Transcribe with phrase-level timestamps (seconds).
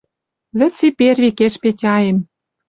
[0.57, 2.17] Вӹц и перви кеш Петяэм—